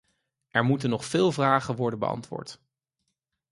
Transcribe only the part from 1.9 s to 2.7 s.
beantwoord.